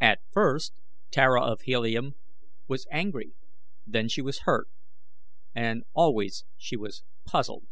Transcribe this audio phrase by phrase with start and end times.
[0.00, 0.74] At first
[1.10, 2.14] Tara of Helium
[2.68, 3.32] was angry,
[3.84, 4.68] then she was hurt,
[5.56, 7.66] and always she was puzzled.